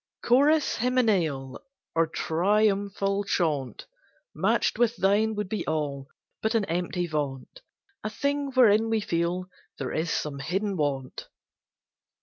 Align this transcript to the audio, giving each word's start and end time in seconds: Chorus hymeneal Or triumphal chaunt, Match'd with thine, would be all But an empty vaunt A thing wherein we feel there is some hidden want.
Chorus 0.23 0.77
hymeneal 0.77 1.61
Or 1.93 2.07
triumphal 2.07 3.23
chaunt, 3.23 3.85
Match'd 4.33 4.79
with 4.79 4.95
thine, 4.95 5.35
would 5.35 5.47
be 5.47 5.63
all 5.67 6.07
But 6.41 6.55
an 6.55 6.65
empty 6.65 7.05
vaunt 7.05 7.61
A 8.03 8.09
thing 8.09 8.49
wherein 8.53 8.89
we 8.89 8.99
feel 8.99 9.47
there 9.77 9.91
is 9.93 10.09
some 10.09 10.39
hidden 10.39 10.75
want. 10.75 11.27